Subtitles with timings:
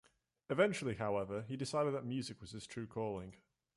[0.49, 3.35] Eventually, however, he decided that music was his true calling.